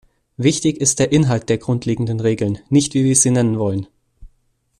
[0.37, 3.85] Wichtig ist der Inhalt der grundlegenden Regeln, nicht wie wir sie nennen wollen.